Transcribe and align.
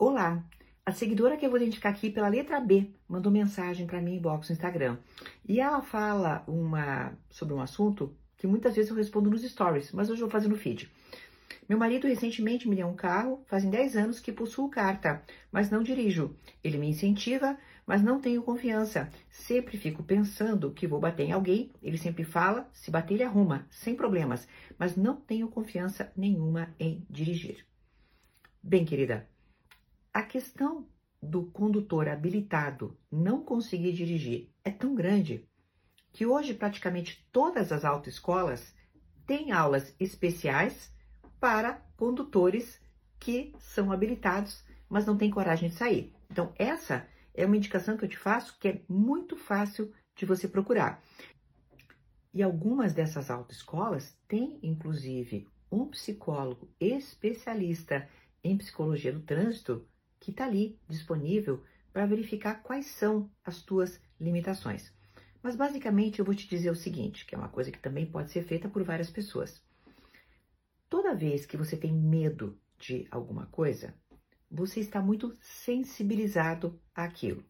Olá, 0.00 0.44
a 0.86 0.92
seguidora 0.92 1.36
que 1.36 1.44
eu 1.44 1.50
vou 1.50 1.58
identificar 1.58 1.88
aqui 1.88 2.08
pela 2.08 2.28
letra 2.28 2.60
B 2.60 2.88
mandou 3.08 3.32
mensagem 3.32 3.84
para 3.84 4.00
mim 4.00 4.14
inbox 4.14 4.48
no 4.48 4.52
Instagram. 4.52 4.96
E 5.44 5.58
ela 5.58 5.82
fala 5.82 6.44
uma 6.46 7.18
sobre 7.28 7.52
um 7.52 7.60
assunto 7.60 8.14
que 8.36 8.46
muitas 8.46 8.76
vezes 8.76 8.92
eu 8.92 8.96
respondo 8.96 9.28
nos 9.28 9.42
stories, 9.42 9.90
mas 9.90 10.08
hoje 10.08 10.22
eu 10.22 10.28
vou 10.28 10.30
fazer 10.30 10.46
no 10.46 10.54
feed. 10.54 10.88
Meu 11.68 11.76
marido 11.76 12.06
recentemente 12.06 12.68
me 12.68 12.76
deu 12.76 12.86
um 12.86 12.94
carro, 12.94 13.42
fazem 13.46 13.70
10 13.70 13.96
anos 13.96 14.20
que 14.20 14.30
possuo 14.30 14.70
carta, 14.70 15.20
mas 15.50 15.68
não 15.68 15.82
dirijo. 15.82 16.32
Ele 16.62 16.78
me 16.78 16.90
incentiva, 16.90 17.58
mas 17.84 18.00
não 18.00 18.20
tenho 18.20 18.40
confiança. 18.44 19.10
Sempre 19.28 19.76
fico 19.76 20.04
pensando 20.04 20.70
que 20.70 20.86
vou 20.86 21.00
bater 21.00 21.24
em 21.24 21.32
alguém. 21.32 21.72
Ele 21.82 21.98
sempre 21.98 22.22
fala, 22.22 22.70
se 22.72 22.88
bater 22.88 23.14
ele 23.14 23.24
arruma, 23.24 23.66
sem 23.68 23.96
problemas, 23.96 24.46
mas 24.78 24.94
não 24.94 25.16
tenho 25.16 25.48
confiança 25.48 26.12
nenhuma 26.16 26.72
em 26.78 27.04
dirigir. 27.10 27.66
Bem, 28.62 28.84
querida, 28.84 29.26
a 30.18 30.22
questão 30.24 30.84
do 31.22 31.44
condutor 31.44 32.08
habilitado 32.08 32.98
não 33.08 33.40
conseguir 33.40 33.92
dirigir 33.92 34.52
é 34.64 34.70
tão 34.72 34.92
grande 34.92 35.48
que 36.10 36.26
hoje 36.26 36.54
praticamente 36.54 37.24
todas 37.30 37.70
as 37.70 37.84
autoescolas 37.84 38.74
têm 39.24 39.52
aulas 39.52 39.94
especiais 40.00 40.92
para 41.38 41.74
condutores 41.96 42.80
que 43.20 43.54
são 43.60 43.92
habilitados, 43.92 44.64
mas 44.88 45.06
não 45.06 45.16
têm 45.16 45.30
coragem 45.30 45.68
de 45.68 45.76
sair. 45.76 46.12
Então, 46.28 46.52
essa 46.56 47.06
é 47.32 47.46
uma 47.46 47.56
indicação 47.56 47.96
que 47.96 48.04
eu 48.04 48.08
te 48.08 48.18
faço 48.18 48.58
que 48.58 48.66
é 48.66 48.82
muito 48.88 49.36
fácil 49.36 49.94
de 50.16 50.26
você 50.26 50.48
procurar. 50.48 51.00
E 52.34 52.42
algumas 52.42 52.92
dessas 52.92 53.30
autoescolas 53.30 54.18
têm, 54.26 54.58
inclusive, 54.64 55.46
um 55.70 55.86
psicólogo 55.86 56.68
especialista 56.80 58.08
em 58.42 58.58
psicologia 58.58 59.12
do 59.12 59.20
trânsito 59.20 59.86
que 60.20 60.30
está 60.30 60.44
ali 60.44 60.78
disponível 60.88 61.62
para 61.92 62.06
verificar 62.06 62.62
quais 62.62 62.86
são 62.86 63.30
as 63.44 63.62
tuas 63.62 64.00
limitações. 64.20 64.92
Mas 65.42 65.56
basicamente 65.56 66.18
eu 66.18 66.24
vou 66.24 66.34
te 66.34 66.48
dizer 66.48 66.70
o 66.70 66.76
seguinte, 66.76 67.24
que 67.24 67.34
é 67.34 67.38
uma 67.38 67.48
coisa 67.48 67.70
que 67.70 67.78
também 67.78 68.06
pode 68.06 68.30
ser 68.30 68.42
feita 68.44 68.68
por 68.68 68.82
várias 68.82 69.10
pessoas. 69.10 69.62
Toda 70.88 71.14
vez 71.14 71.46
que 71.46 71.56
você 71.56 71.76
tem 71.76 71.92
medo 71.92 72.58
de 72.78 73.06
alguma 73.10 73.46
coisa, 73.46 73.94
você 74.50 74.80
está 74.80 75.00
muito 75.00 75.36
sensibilizado 75.40 76.80
àquilo. 76.94 77.44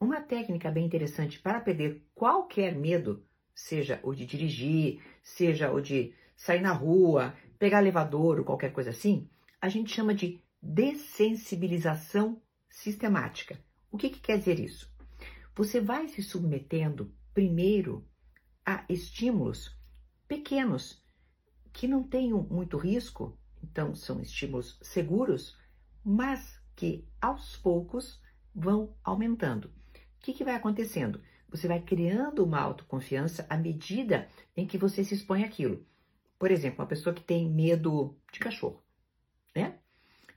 Uma 0.00 0.20
técnica 0.20 0.70
bem 0.70 0.86
interessante 0.86 1.38
para 1.38 1.60
perder 1.60 2.02
qualquer 2.14 2.74
medo, 2.74 3.24
seja 3.54 4.00
o 4.02 4.14
de 4.14 4.26
dirigir, 4.26 5.00
seja 5.22 5.70
o 5.70 5.80
de 5.80 6.14
sair 6.36 6.60
na 6.60 6.72
rua, 6.72 7.34
pegar 7.58 7.80
elevador 7.80 8.38
ou 8.38 8.44
qualquer 8.44 8.72
coisa 8.72 8.90
assim, 8.90 9.28
a 9.60 9.68
gente 9.68 9.92
chama 9.92 10.14
de 10.14 10.42
dessensibilização 10.62 12.40
sistemática. 12.68 13.58
O 13.90 13.96
que, 13.96 14.10
que 14.10 14.20
quer 14.20 14.38
dizer 14.38 14.60
isso? 14.60 14.90
Você 15.54 15.80
vai 15.80 16.08
se 16.08 16.22
submetendo 16.22 17.14
primeiro 17.34 18.06
a 18.64 18.84
estímulos 18.88 19.76
pequenos 20.28 21.04
que 21.72 21.88
não 21.88 22.02
tenham 22.02 22.42
muito 22.44 22.76
risco, 22.76 23.38
então 23.62 23.94
são 23.94 24.20
estímulos 24.20 24.78
seguros, 24.82 25.56
mas 26.04 26.60
que 26.76 27.06
aos 27.20 27.56
poucos 27.56 28.20
vão 28.54 28.94
aumentando. 29.02 29.66
O 29.66 30.20
que, 30.20 30.32
que 30.32 30.44
vai 30.44 30.54
acontecendo? 30.54 31.20
Você 31.48 31.66
vai 31.66 31.80
criando 31.80 32.44
uma 32.44 32.60
autoconfiança 32.60 33.46
à 33.48 33.56
medida 33.56 34.28
em 34.56 34.66
que 34.66 34.78
você 34.78 35.02
se 35.02 35.14
expõe 35.14 35.44
àquilo. 35.44 35.84
Por 36.38 36.50
exemplo, 36.50 36.80
uma 36.80 36.88
pessoa 36.88 37.14
que 37.14 37.22
tem 37.22 37.50
medo 37.50 38.16
de 38.32 38.38
cachorro, 38.38 38.82
né? 39.54 39.78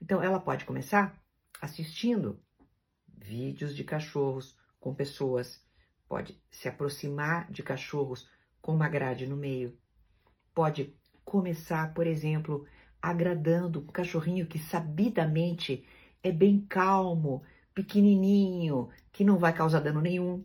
Então, 0.04 0.22
ela 0.22 0.38
pode 0.38 0.66
começar 0.66 1.18
assistindo 1.62 2.38
vídeos 3.08 3.74
de 3.74 3.86
cachorros 3.86 4.54
com 4.78 4.94
pessoas, 4.94 5.66
pode 6.10 6.38
se 6.52 6.68
aproximar 6.68 7.50
de 7.50 7.64
cachorros 7.64 8.30
com 8.62 8.76
uma 8.76 8.90
grade 8.90 9.26
no 9.26 9.38
meio, 9.38 9.78
pode 10.54 10.94
começar, 11.24 11.94
por 11.94 12.06
exemplo, 12.06 12.68
agradando 13.02 13.80
um 13.80 13.88
cachorrinho 13.88 14.46
que 14.46 14.60
sabidamente 14.60 15.88
é 16.22 16.34
bem 16.34 16.60
calmo, 16.60 17.42
pequenininho, 17.74 18.90
que 19.10 19.24
não 19.24 19.38
vai 19.38 19.54
causar 19.54 19.80
dano 19.80 20.02
nenhum, 20.02 20.44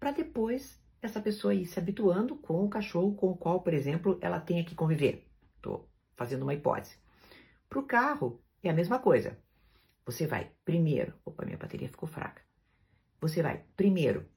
para 0.00 0.10
depois 0.10 0.82
essa 1.02 1.20
pessoa 1.20 1.54
ir 1.54 1.66
se 1.66 1.78
habituando 1.78 2.34
com 2.34 2.64
o 2.64 2.70
cachorro 2.70 3.14
com 3.14 3.28
o 3.28 3.36
qual, 3.36 3.60
por 3.60 3.74
exemplo, 3.74 4.16
ela 4.22 4.40
tenha 4.40 4.64
que 4.64 4.74
conviver. 4.74 5.28
Estou 5.56 5.86
fazendo 6.16 6.44
uma 6.44 6.54
hipótese. 6.54 6.96
Para 7.68 7.78
o 7.78 7.82
carro, 7.82 8.40
é 8.66 8.70
a 8.70 8.74
mesma 8.74 8.98
coisa. 8.98 9.38
Você 10.04 10.26
vai 10.26 10.50
primeiro. 10.64 11.14
Opa, 11.24 11.44
minha 11.44 11.58
bateria 11.58 11.88
ficou 11.88 12.08
fraca. 12.08 12.42
Você 13.20 13.42
vai 13.42 13.64
primeiro 13.76 14.28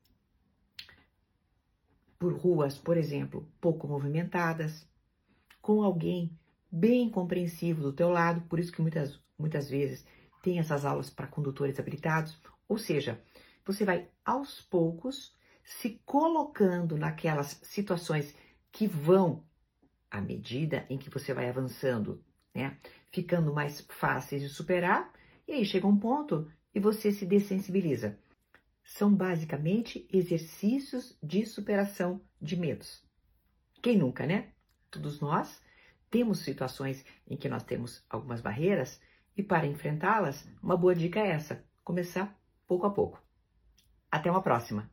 por 2.18 2.34
ruas, 2.34 2.78
por 2.78 2.98
exemplo, 2.98 3.50
pouco 3.62 3.88
movimentadas, 3.88 4.86
com 5.62 5.82
alguém 5.82 6.38
bem 6.70 7.10
compreensivo 7.10 7.82
do 7.82 7.94
teu 7.94 8.10
lado, 8.10 8.42
por 8.42 8.60
isso 8.60 8.72
que 8.72 8.82
muitas, 8.82 9.20
muitas 9.38 9.70
vezes 9.70 10.06
tem 10.44 10.60
essas 10.60 10.86
aulas 10.86 11.10
para 11.10 11.28
condutores 11.28 11.80
habilitados, 11.80 12.40
ou 12.68 12.78
seja, 12.78 13.22
você 13.66 13.86
vai 13.86 14.10
aos 14.26 14.62
poucos 14.62 15.36
se 15.64 16.02
colocando 16.06 16.98
naquelas 16.98 17.60
situações 17.64 18.36
que 18.72 18.88
vão, 18.88 19.44
à 20.12 20.20
medida 20.20 20.86
em 20.90 20.98
que 20.98 21.10
você 21.10 21.34
vai 21.34 21.48
avançando, 21.48 22.24
né, 22.54 22.78
ficando 23.12 23.54
mais 23.54 23.82
fáceis 23.90 24.42
de 24.42 24.50
superar, 24.50 25.12
e 25.48 25.54
aí 25.54 25.66
chega 25.66 25.88
um 25.88 25.98
ponto 25.98 26.52
e 26.74 26.80
você 26.80 27.12
se 27.12 27.26
dessensibiliza. 27.26 28.18
São 28.84 29.14
basicamente 29.14 30.08
exercícios 30.12 31.18
de 31.22 31.46
superação 31.46 32.22
de 32.42 32.56
medos. 32.56 33.04
Quem 33.82 33.98
nunca, 33.98 34.26
né? 34.26 34.52
Todos 34.90 35.20
nós 35.20 35.62
temos 36.10 36.40
situações 36.40 37.06
em 37.28 37.38
que 37.38 37.48
nós 37.48 37.64
temos 37.64 38.04
algumas 38.10 38.42
barreiras 38.42 39.00
e 39.38 39.44
para 39.44 39.68
enfrentá-las, 39.68 40.48
uma 40.62 40.76
boa 40.76 40.96
dica 40.96 41.20
é 41.20 41.30
essa: 41.30 41.64
começar 41.84 42.38
pouco 42.68 42.86
a 42.86 42.92
pouco. 42.92 43.24
Até 44.12 44.30
uma 44.30 44.42
próxima! 44.42 44.90